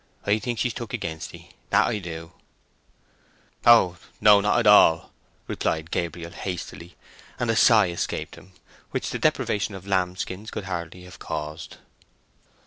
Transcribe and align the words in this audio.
"I 0.25 0.39
think 0.39 0.57
she's 0.57 0.73
took 0.73 0.95
against 0.95 1.31
ye—that 1.31 1.85
I 1.85 1.99
do." 1.99 2.31
"Oh 3.67 3.97
no—not 4.19 4.57
at 4.61 4.65
all," 4.65 5.11
replied 5.45 5.91
Gabriel, 5.91 6.31
hastily, 6.31 6.95
and 7.37 7.51
a 7.51 7.55
sigh 7.55 7.89
escaped 7.89 8.33
him, 8.33 8.53
which 8.89 9.11
the 9.11 9.19
deprivation 9.19 9.75
of 9.75 9.85
lamb 9.85 10.15
skins 10.15 10.49
could 10.49 10.63
hardly 10.63 11.03
have 11.03 11.19
caused. 11.19 11.77